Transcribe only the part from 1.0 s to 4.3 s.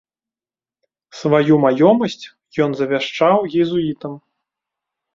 Сваю маёмасць ён завяшчаў езуітам.